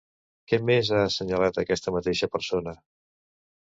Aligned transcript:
Què 0.51 0.57
més 0.69 0.87
ha 0.95 1.01
assenyalat 1.09 1.59
aquesta 1.65 1.95
mateixa 1.99 2.31
persona? 2.37 2.75